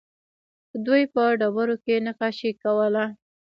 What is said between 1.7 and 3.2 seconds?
کې نقاشي کوله